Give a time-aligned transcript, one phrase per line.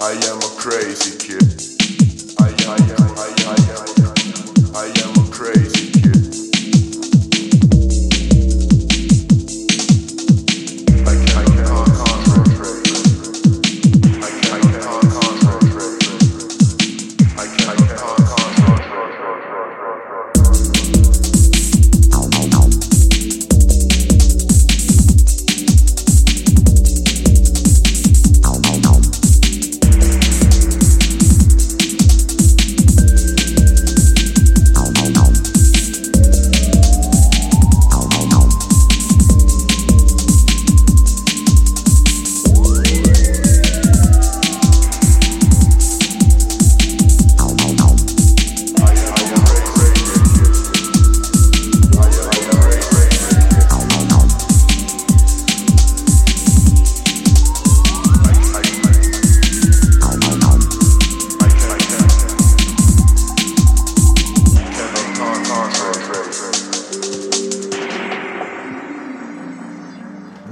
[0.00, 1.77] I am a crazy kid.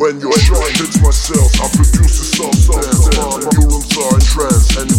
[0.06, 0.70] when you're drunk.
[0.78, 3.10] It's cells, I produce the substance.
[3.18, 4.95] My Neurons are in trance, and